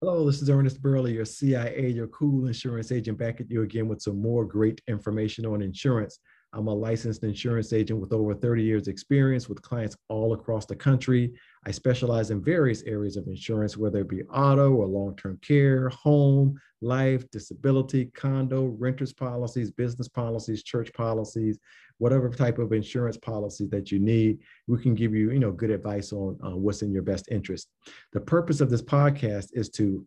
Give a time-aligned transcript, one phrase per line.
[0.00, 3.88] Hello, this is Ernest Burley, your CIA, your cool insurance agent, back at you again
[3.88, 6.20] with some more great information on insurance.
[6.52, 10.76] I'm a licensed insurance agent with over 30 years experience with clients all across the
[10.76, 11.32] country.
[11.66, 16.56] I specialize in various areas of insurance, whether it be auto or long-term care, home,
[16.80, 21.58] life, disability, condo, renters policies, business policies, church policies,
[21.98, 25.70] whatever type of insurance policy that you need, we can give you, you know, good
[25.70, 27.68] advice on uh, what's in your best interest.
[28.12, 30.06] The purpose of this podcast is to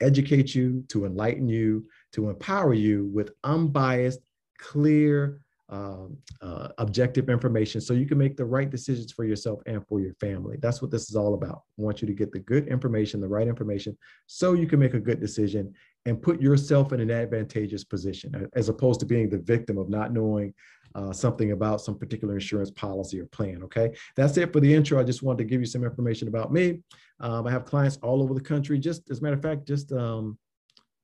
[0.00, 4.20] educate you, to enlighten you, to empower you with unbiased,
[4.58, 5.40] clear,
[5.70, 10.00] um, uh, objective information so you can make the right decisions for yourself and for
[10.00, 10.56] your family.
[10.62, 11.62] That's what this is all about.
[11.78, 13.96] I want you to get the good information, the right information,
[14.26, 15.74] so you can make a good decision
[16.08, 20.12] and put yourself in an advantageous position as opposed to being the victim of not
[20.12, 20.54] knowing
[20.94, 23.62] uh, something about some particular insurance policy or plan.
[23.62, 24.98] Okay, that's it for the intro.
[24.98, 26.80] I just wanted to give you some information about me.
[27.20, 28.78] Um, I have clients all over the country.
[28.78, 30.38] Just as a matter of fact, just um,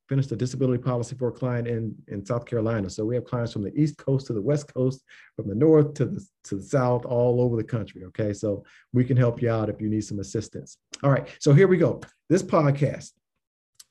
[0.09, 2.89] finished a disability policy for a client in, in South Carolina.
[2.91, 5.03] So we have clients from the East Coast to the West Coast,
[5.37, 8.05] from the North to the, to the South, all over the country.
[8.05, 8.33] Okay.
[8.33, 10.79] So we can help you out if you need some assistance.
[11.03, 11.27] All right.
[11.41, 12.01] So here we go.
[12.29, 13.13] This podcast,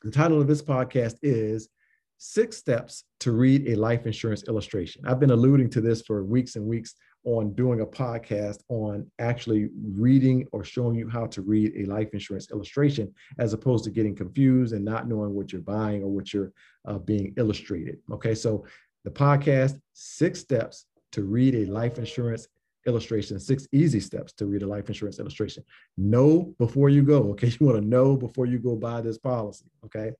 [0.04, 1.70] the title of this podcast is
[2.18, 5.02] Six Steps to Read a Life Insurance Illustration.
[5.06, 9.70] I've been alluding to this for weeks and weeks on doing a podcast on actually
[9.96, 14.14] reading or showing you how to read a life insurance illustration as opposed to getting
[14.14, 16.52] confused and not knowing what you're buying or what you're
[16.86, 17.98] uh, being illustrated.
[18.12, 18.66] Okay, so
[19.06, 22.50] the podcast, Six Steps to Read a Life Insurance
[22.86, 25.64] illustration, six easy steps to read a life insurance illustration.
[25.98, 27.48] Know before you go, okay?
[27.60, 30.12] You want to know before you go buy this policy, okay?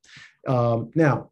[0.48, 1.30] Um, now,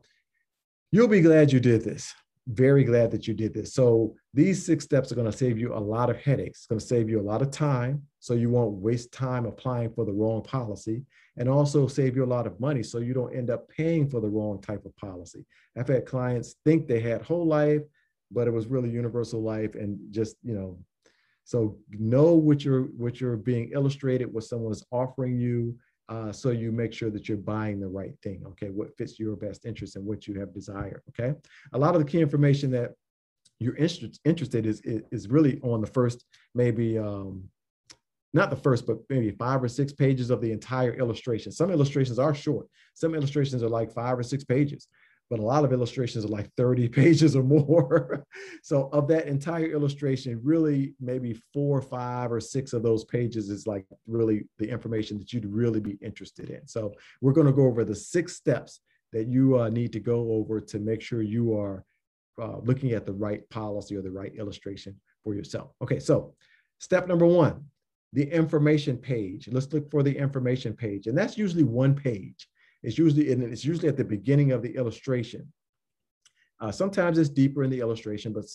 [0.91, 2.13] you'll be glad you did this.
[2.47, 3.73] Very glad that you did this.
[3.73, 6.59] So these six steps are going to save you a lot of headaches.
[6.59, 9.91] It's going to save you a lot of time, so you won't waste time applying
[9.93, 11.03] for the wrong policy,
[11.37, 14.19] and also save you a lot of money, so you don't end up paying for
[14.19, 15.45] the wrong type of policy.
[15.77, 17.81] I've had clients think they had whole life,
[18.31, 20.77] but it was really universal life, and just you know
[21.43, 25.75] so know what you're what you're being illustrated, what someone's offering you,
[26.09, 28.43] uh, so you make sure that you're buying the right thing.
[28.45, 31.01] Okay, what fits your best interest and what you have desire.
[31.09, 31.37] Okay,
[31.73, 32.91] a lot of the key information that
[33.59, 37.43] you're interested interested is is really on the first maybe um,
[38.33, 41.51] not the first, but maybe five or six pages of the entire illustration.
[41.51, 42.67] Some illustrations are short.
[42.93, 44.87] Some illustrations are like five or six pages
[45.31, 48.25] but a lot of illustrations are like 30 pages or more.
[48.61, 53.65] so of that entire illustration, really maybe four, five, or six of those pages is
[53.65, 56.67] like really the information that you'd really be interested in.
[56.67, 58.81] So we're to go over the six steps
[59.13, 61.85] that you uh, need to go over to make sure you are
[62.39, 65.71] uh, looking at the right policy or the right illustration for yourself.
[65.81, 66.33] Okay, so
[66.79, 67.63] step number one,
[68.11, 69.47] the information page.
[69.49, 72.49] Let's look for the information page, and that's usually one page.
[72.83, 75.51] It's usually and it's usually at the beginning of the illustration.
[76.59, 78.45] Uh, sometimes it's deeper in the illustration, but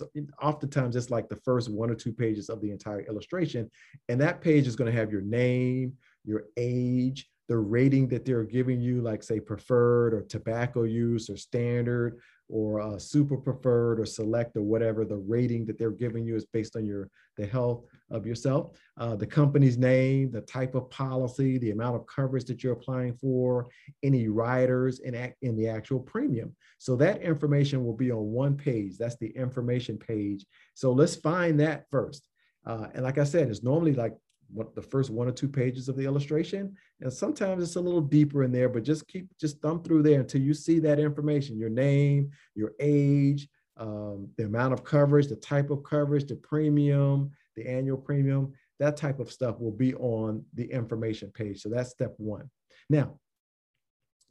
[0.41, 3.69] oftentimes it's like the first one or two pages of the entire illustration.
[4.09, 5.95] And that page is going to have your name,
[6.25, 11.37] your age, the rating that they're giving you, like say preferred or tobacco use or
[11.37, 12.19] standard
[12.49, 16.47] or uh, super preferred or select or whatever the rating that they're giving you is
[16.47, 18.79] based on your the health of yourself.
[18.97, 23.15] Uh, the company's name the type of policy the amount of coverage that you're applying
[23.15, 23.67] for
[24.03, 26.55] any riders in, in the actual premium.
[26.79, 28.97] So that information will be on one page.
[28.99, 30.47] That's the information page.
[30.75, 32.29] So let's find that first.
[32.65, 34.13] Uh, and like i said it's normally like
[34.53, 36.75] what the first one or two pages of the illustration.
[37.01, 40.21] And sometimes it's a little deeper in there, but just keep just thumb through there
[40.21, 45.37] until you see that information, your name, your age, um, the amount of coverage, the
[45.37, 50.45] type of coverage, the premium, the annual premium, that type of stuff will be on
[50.55, 51.61] the information page.
[51.61, 52.51] So that's step one.
[52.89, 53.19] Now,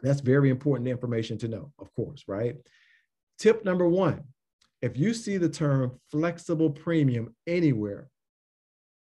[0.01, 2.55] that's very important information to know, of course, right?
[3.39, 4.23] Tip number one,
[4.81, 8.09] if you see the term flexible premium anywhere,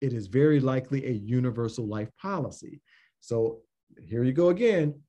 [0.02, 2.82] it is very likely a universal life policy.
[3.20, 3.60] So
[4.08, 5.00] here you go again.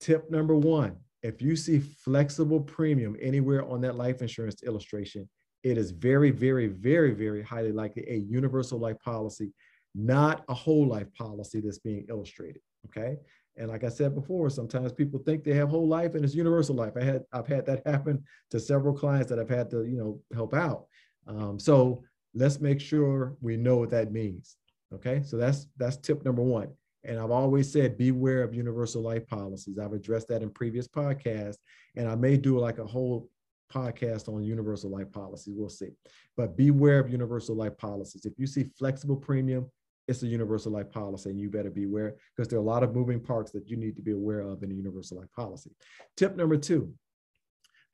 [0.00, 5.26] Tip number one if you see flexible premium anywhere on that life insurance illustration,
[5.62, 9.50] it is very, very, very, very highly likely a universal life policy,
[9.94, 12.60] not a whole life policy that's being illustrated.
[12.86, 13.16] Okay.
[13.56, 16.74] And like I said before, sometimes people think they have whole life and it's universal
[16.74, 16.92] life.
[17.00, 20.20] I had I've had that happen to several clients that I've had to you know
[20.34, 20.86] help out.
[21.26, 22.02] Um, so
[22.34, 24.56] let's make sure we know what that means.
[24.92, 26.68] Okay, so that's that's tip number one.
[27.04, 29.78] And I've always said beware of universal life policies.
[29.78, 31.58] I've addressed that in previous podcasts,
[31.96, 33.28] and I may do like a whole
[33.72, 35.54] podcast on universal life policies.
[35.56, 35.90] We'll see.
[36.36, 38.24] But beware of universal life policies.
[38.24, 39.70] If you see flexible premium,
[40.06, 42.82] it's a universal life policy and you better be aware because there are a lot
[42.82, 45.70] of moving parts that you need to be aware of in a universal life policy.
[46.16, 46.92] Tip number two,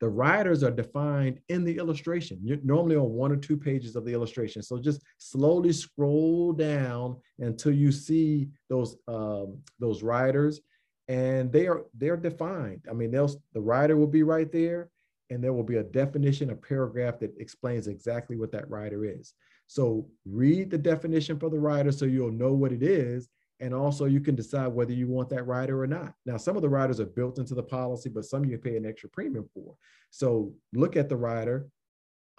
[0.01, 4.03] the riders are defined in the illustration, You're normally on one or two pages of
[4.03, 4.63] the illustration.
[4.63, 10.59] So just slowly scroll down until you see those um, those riders,
[11.07, 12.81] and they are they're defined.
[12.89, 14.89] I mean, they'll the rider will be right there,
[15.29, 19.35] and there will be a definition, a paragraph that explains exactly what that rider is.
[19.67, 23.29] So read the definition for the rider so you'll know what it is,
[23.61, 26.13] and also you can decide whether you want that rider or not.
[26.25, 28.87] Now, some of the riders are built into the policy, but some you pay an
[28.87, 29.75] extra premium for.
[30.09, 31.67] So look at the rider,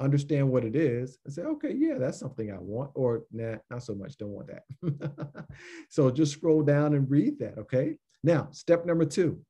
[0.01, 3.85] understand what it is, and say, okay, yeah, that's something I want, or nah, not
[3.85, 5.47] so much, don't want that.
[5.89, 7.95] so just scroll down and read that, okay?
[8.25, 9.41] Now, step number two,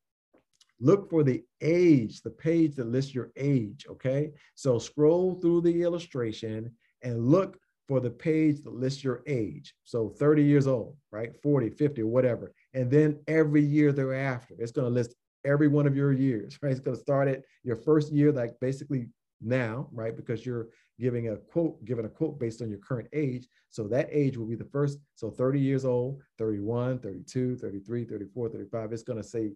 [0.79, 4.33] look for the age, the page that lists your age, okay?
[4.57, 6.71] So scroll through the illustration
[7.03, 7.59] and look
[7.93, 9.75] for the page that lists your age.
[9.85, 11.37] So 30 years old, right?
[11.43, 12.55] 40, 50, or whatever.
[12.73, 16.71] And then every year thereafter, it's going to list every one of your years, right?
[16.71, 19.09] It's going to start at your first year, like basically
[19.43, 20.17] now, right?
[20.17, 20.69] Because you're
[20.99, 23.47] giving a quote, given a quote based on your current age.
[23.69, 24.99] So that age will be the first.
[25.17, 28.93] So 30 years old, 31, 32, 33, 34, 35.
[28.95, 29.53] It's going to say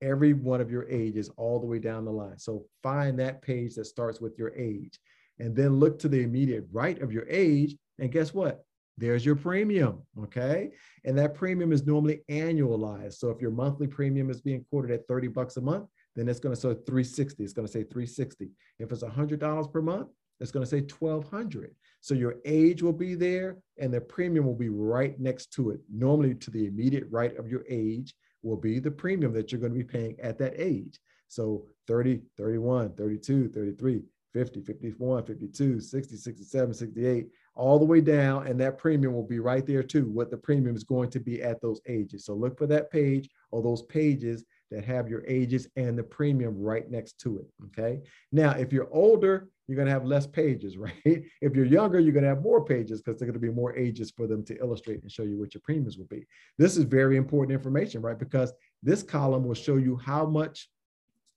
[0.00, 2.38] every one of your ages all the way down the line.
[2.38, 5.00] So find that page that starts with your age
[5.40, 7.76] and then look to the immediate right of your age.
[7.98, 8.62] And guess what?
[8.98, 10.02] There's your premium.
[10.24, 10.70] Okay.
[11.04, 13.14] And that premium is normally annualized.
[13.14, 16.40] So if your monthly premium is being quoted at 30 bucks a month, then it's
[16.40, 17.42] going to say 360.
[17.42, 18.50] It's going to say 360.
[18.78, 20.08] If it's $100 per month,
[20.40, 21.74] it's going to say 1200.
[22.00, 25.80] So your age will be there and the premium will be right next to it.
[25.90, 29.72] Normally to the immediate right of your age will be the premium that you're going
[29.72, 30.98] to be paying at that age.
[31.28, 38.46] So 30, 31, 32, 33, 50, 51, 52, 60, 67, 68, all the way down.
[38.46, 41.42] And that premium will be right there too, what the premium is going to be
[41.42, 42.24] at those ages.
[42.24, 46.60] So look for that page or those pages that have your ages and the premium
[46.60, 47.46] right next to it.
[47.66, 48.00] Okay.
[48.30, 50.92] Now, if you're older, you're going to have less pages, right?
[51.04, 53.76] If you're younger, you're going to have more pages because they're going to be more
[53.76, 56.24] ages for them to illustrate and show you what your premiums will be.
[56.58, 58.18] This is very important information, right?
[58.18, 58.52] Because
[58.82, 60.68] this column will show you how much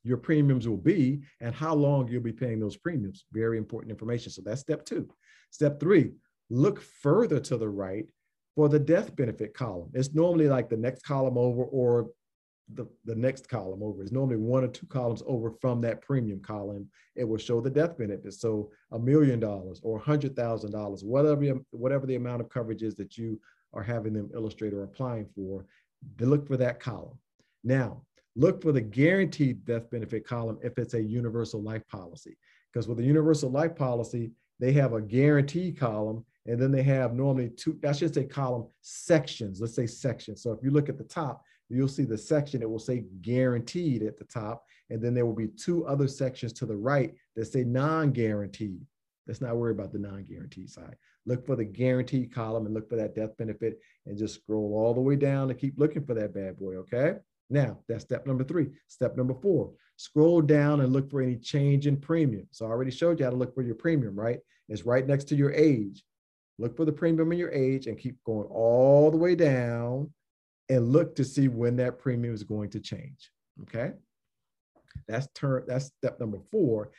[0.03, 3.25] your premiums will be and how long you'll be paying those premiums.
[3.31, 4.31] Very important information.
[4.31, 5.07] So that's step two.
[5.51, 6.11] Step three,
[6.49, 8.05] look further to the right
[8.55, 9.89] for the death benefit column.
[9.93, 12.09] It's normally like the next column over or
[12.73, 14.01] the, the next column over.
[14.01, 16.87] It's normally one or two columns over from that premium column.
[17.15, 18.33] It will show the death benefit.
[18.33, 22.83] So a million dollars or a hundred thousand dollars, whatever whatever the amount of coverage
[22.83, 23.39] is that you
[23.73, 25.65] are having them illustrate or applying for,
[26.15, 27.17] they look for that column.
[27.63, 28.03] Now,
[28.35, 32.37] look for the guaranteed death benefit column if it's a universal life policy.
[32.71, 37.13] Because with a universal life policy, they have a guarantee column and then they have
[37.13, 40.41] normally two, I should say column sections, let's say sections.
[40.41, 44.03] So if you look at the top, you'll see the section that will say guaranteed
[44.03, 44.65] at the top.
[44.89, 48.81] And then there will be two other sections to the right that say non-guaranteed.
[49.27, 50.95] Let's not worry about the non-guaranteed side.
[51.25, 54.93] Look for the guaranteed column and look for that death benefit and just scroll all
[54.93, 57.15] the way down and keep looking for that bad boy, okay?
[57.49, 58.69] Now, that's step number three.
[58.87, 62.47] Step number four, scroll down and look for any change in premium.
[62.51, 64.39] So I already showed you how to look for your premium, right?
[64.69, 66.03] It's right next to your age.
[66.59, 70.11] Look for the premium in your age and keep going all the way down
[70.69, 73.31] and look to see when that premium is going to change.
[73.63, 73.91] Okay.
[75.07, 76.91] That's term, that's step number four.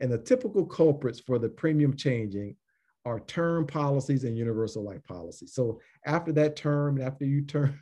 [0.00, 2.56] And the typical culprits for the premium changing
[3.04, 5.54] are term policies and universal life policies.
[5.54, 7.78] So after that term, and after you turn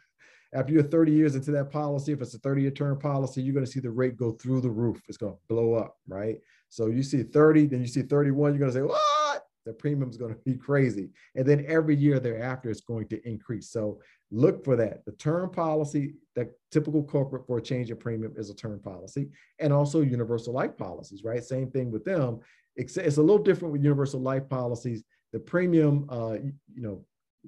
[0.53, 3.55] after you're 30 years into that policy, if it's a 30 year term policy, you're
[3.55, 5.01] going to see the rate go through the roof.
[5.09, 6.39] It's going to blow up, right?
[6.69, 9.43] So you see 30, then you see 31, you're going to say, what?
[9.67, 11.11] The premium is going to be crazy.
[11.35, 13.71] And then every year thereafter, it's going to increase.
[13.71, 15.05] So look for that.
[15.05, 19.29] The term policy, the typical corporate for a change in premium is a term policy,
[19.59, 21.45] and also universal life policies, right?
[21.45, 22.41] Same thing with them.
[22.75, 25.05] It's, it's a little different with universal life policies.
[25.33, 26.39] The premium, uh,
[26.73, 27.05] you know,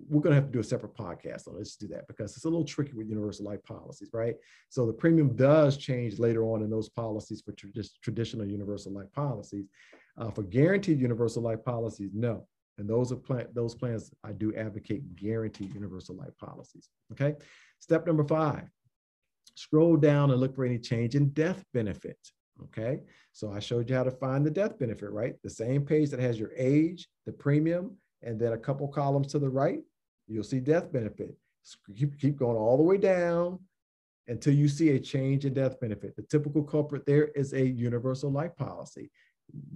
[0.08, 2.44] we're going to have to do a separate podcast on let's do that because it's
[2.44, 4.36] a little tricky with universal life policies right?
[4.68, 9.12] So the premium does change later on in those policies for just traditional universal life
[9.12, 9.66] policies.
[10.18, 12.46] Uh, for guaranteed universal life policies no.
[12.78, 17.34] And those are plan those plans i do advocate guaranteed universal life policies okay?
[17.78, 18.64] Step number five
[19.54, 22.18] scroll down and look for any change in death benefit
[22.62, 23.00] okay?
[23.32, 25.34] So i showed you how to find the death benefit right?
[25.42, 29.38] The same page that has your age the premium and then a couple columns to
[29.38, 29.80] the right,
[30.28, 31.34] you'll see death benefit.
[31.96, 33.58] Keep, keep going all the way down
[34.28, 36.16] until you see a change in death benefit.
[36.16, 39.10] The typical culprit there is a universal life policy.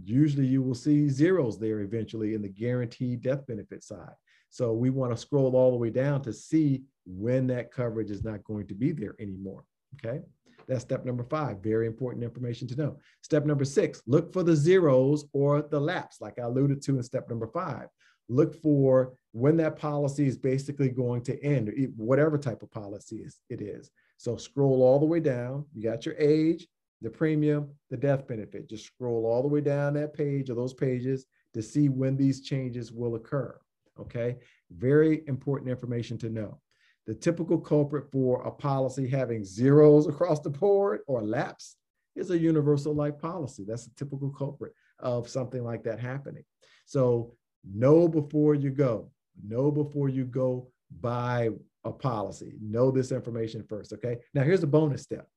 [0.05, 4.15] Usually you will see zeros there eventually in the guaranteed death benefit side.
[4.51, 8.25] So we want to scroll all the way down to see when that coverage is
[8.25, 9.65] not going to be there anymore.
[9.97, 10.21] Okay.
[10.69, 11.59] That's step number five.
[11.63, 12.99] Very important information to know.
[13.23, 17.03] Step number six, look for the zeros or the lapse, like I alluded to in
[17.03, 17.89] step number five.
[18.29, 23.61] Look for when that policy is basically going to end, whatever type of policy it
[23.61, 23.91] is.
[24.17, 25.67] So scroll all the way down.
[25.75, 26.67] You got your age,
[27.03, 28.69] the premium, the death benefit.
[28.69, 32.41] Just scroll all the way down that page or those pages to see when these
[32.41, 33.59] changes will occur.
[33.99, 34.37] Okay,
[34.71, 36.61] very important information to know.
[37.07, 41.77] The typical culprit for a policy having zeros across the board or lapse
[42.15, 43.65] is a universal life policy.
[43.67, 46.45] That's a typical culprit of something like that happening.
[46.87, 47.35] So
[47.73, 49.11] know before you go,
[49.47, 50.69] know before you go
[51.01, 51.51] buy
[51.85, 52.55] a policy.
[52.61, 54.19] Know this information first, okay?
[54.35, 55.29] Now here's a bonus step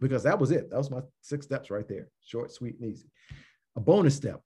[0.00, 0.70] because that was it.
[0.70, 2.08] That was my six steps right there.
[2.24, 3.10] Short, sweet, and easy.
[3.76, 4.40] A bonus step.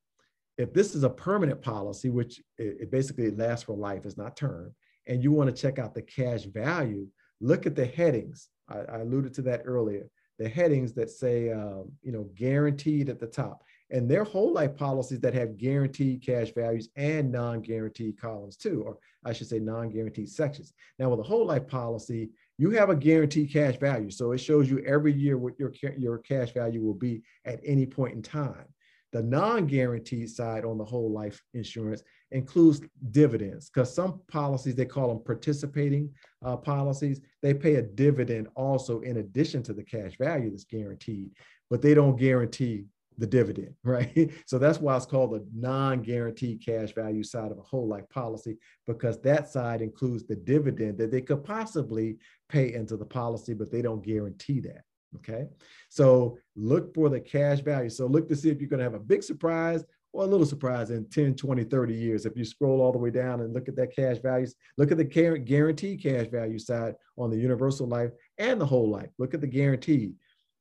[0.58, 4.36] If this is a permanent policy, which it, it basically lasts for life, is not
[4.36, 4.74] term,
[5.06, 7.06] and you want to check out the cash value,
[7.40, 8.48] look at the headings.
[8.68, 10.08] I, I alluded to that earlier.
[10.38, 13.62] The headings that say, um, you know, guaranteed at the top.
[13.92, 18.98] And their whole life policies that have guaranteed cash values and non-guaranteed columns too, or
[19.24, 20.72] I should say non-guaranteed sections.
[20.98, 24.10] Now with a whole life policy, you have a guaranteed cash value.
[24.10, 27.86] So it shows you every year what your, your cash value will be at any
[27.86, 28.66] point in time.
[29.12, 32.80] The non-guaranteed side on the whole life insurance includes
[33.10, 37.20] dividends because some policies, they call them participating uh, policies.
[37.42, 41.30] They pay a dividend also in addition to the cash value that's guaranteed,
[41.70, 42.84] but they don't guarantee
[43.20, 44.30] the dividend, right?
[44.46, 48.58] So that's why it's called the non-guaranteed cash value side of a whole life policy,
[48.86, 52.16] because that side includes the dividend that they could possibly
[52.48, 54.82] pay into the policy, but they don't guarantee that.
[55.16, 55.46] Okay.
[55.88, 57.90] So look for the cash value.
[57.90, 60.46] So look to see if you're going to have a big surprise or a little
[60.46, 62.26] surprise in 10, 20, 30 years.
[62.26, 64.98] If you scroll all the way down and look at that cash values, look at
[64.98, 69.10] the guaranteed cash value side on the universal life and the whole life.
[69.18, 70.14] Look at the guaranteed.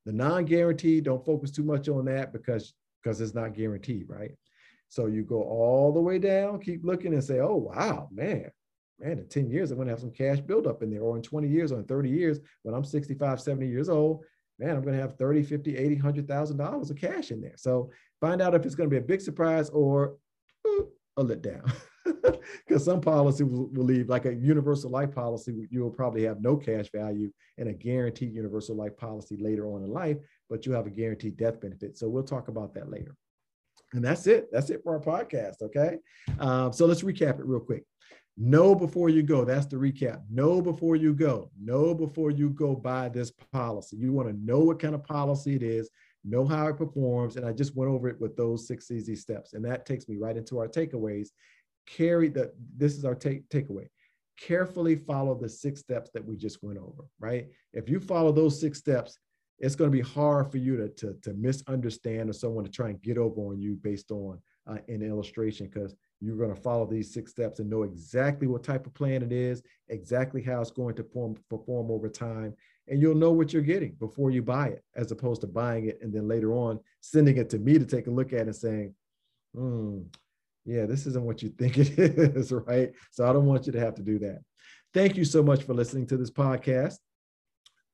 [0.06, 4.32] The non-guaranteed, don't focus too much on that because because it's not guaranteed, right?
[4.90, 8.50] So you go all the way down, keep looking and say, oh, wow, man,
[9.00, 11.02] man, in 10 years, I'm going to have some cash buildup in there.
[11.02, 14.24] Or in 20 years or in 30 years, when I'm 65, 70 years old,
[14.58, 17.56] man, I'm going to have 30, 50, 80, $100,000 of cash in there.
[17.56, 20.18] So find out if it's going to be a big surprise or
[21.18, 21.72] a letdown.
[22.68, 26.42] Because some policy will, will, leave, like a universal life policy, you will probably have
[26.42, 30.18] no cash value and a guaranteed universal life policy later on in life,
[30.50, 31.98] but you have a guaranteed death benefit.
[31.98, 33.16] So we'll talk about that later.
[33.94, 34.50] And that's it.
[34.52, 35.62] That's it for our podcast.
[35.62, 35.98] Okay.
[36.40, 37.84] Um, so let's recap it real quick.
[38.38, 39.44] Know before you go.
[39.44, 40.22] That's the recap.
[40.30, 41.52] Know before you go.
[41.62, 43.98] Know before you go buy this policy.
[43.98, 45.90] You want to know what kind of policy it is,
[46.24, 47.36] know how it performs.
[47.36, 49.54] And I just went over it with those six easy steps.
[49.54, 51.30] And that takes me right into our takeaways.
[51.98, 53.88] Carry the, this is our take, takeaway.
[54.40, 57.48] Carefully follow the six steps that we just went over, right?
[57.74, 59.18] If you follow those six steps,
[59.60, 62.90] it's going to be hard for you to, to, to misunderstand or someone to try
[62.90, 66.86] and get over on you based on uh, an illustration because you're going to follow
[66.86, 70.72] these six steps and know exactly what type of plan it is, exactly how it's
[70.72, 72.54] going to perform, perform over time,
[72.88, 76.00] and you'll know what you're getting before you buy it, as opposed to buying it
[76.02, 78.94] and then later on sending it to me to take a look at and saying,
[79.56, 80.00] hmm,
[80.70, 82.92] yeah, this isn't what you think it is, right?
[83.12, 84.40] So I don't want you to have to do that.
[84.94, 86.96] Thank you so much for listening to this podcast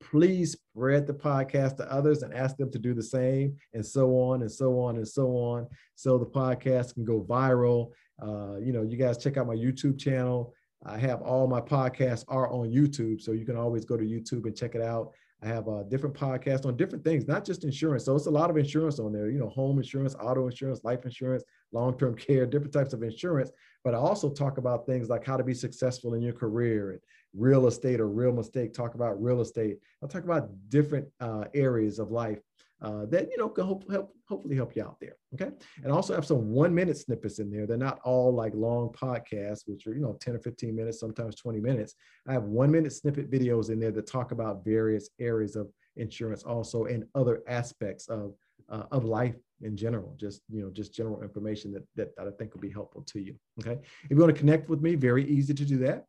[0.01, 4.09] please spread the podcast to others and ask them to do the same and so
[4.11, 7.91] on and so on and so on so the podcast can go viral
[8.21, 10.53] uh, you know you guys check out my youtube channel
[10.85, 14.45] i have all my podcasts are on youtube so you can always go to youtube
[14.45, 15.11] and check it out
[15.43, 18.49] i have a different podcast on different things not just insurance so it's a lot
[18.49, 22.73] of insurance on there you know home insurance auto insurance life insurance long-term care different
[22.73, 23.51] types of insurance
[23.83, 26.99] but i also talk about things like how to be successful in your career and
[27.35, 29.77] real estate or real mistake, talk about real estate.
[30.01, 32.39] I'll talk about different uh, areas of life
[32.85, 35.15] uh, that you know can hope, help hopefully help you out there.
[35.33, 35.49] Okay,
[35.83, 37.65] and also have some one minute snippets in there.
[37.65, 41.35] They're not all like long podcasts, which are you know 10 or 15 minutes, sometimes
[41.35, 41.95] 20 minutes.
[42.27, 46.43] I have one minute snippet videos in there that talk about various areas of insurance
[46.43, 48.35] also and other aspects of
[48.69, 52.31] uh, of life in general just you know just general information that, that, that i
[52.31, 55.25] think will be helpful to you okay if you want to connect with me very
[55.29, 56.05] easy to do that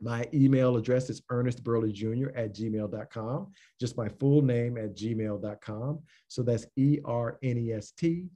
[0.00, 2.30] my email address is Ernest Burley Jr.
[2.34, 6.00] at gmail.com, just my full name at gmail.com.
[6.28, 8.26] So that's E R N E S T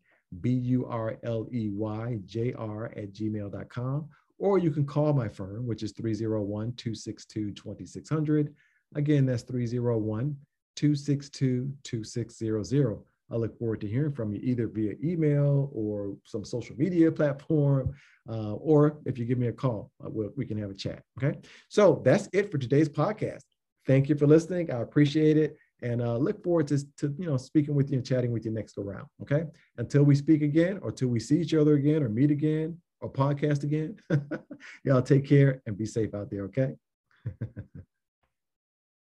[0.40, 4.08] B U R L E Y J R at gmail.com.
[4.38, 8.54] Or you can call my firm, which is 301 262 2600.
[8.94, 10.36] Again, that's 301
[10.76, 12.98] 262 2600.
[13.34, 17.92] I look forward to hearing from you either via email or some social media platform,
[18.28, 21.02] uh, or if you give me a call, uh, we'll, we can have a chat.
[21.18, 21.38] Okay.
[21.68, 23.42] So that's it for today's podcast.
[23.86, 24.70] Thank you for listening.
[24.70, 28.06] I appreciate it and uh, look forward to, to you know speaking with you and
[28.06, 29.06] chatting with you next go round.
[29.22, 29.44] Okay.
[29.76, 33.12] Until we speak again, or till we see each other again, or meet again, or
[33.12, 33.96] podcast again.
[34.84, 36.44] Y'all take care and be safe out there.
[36.44, 36.74] Okay.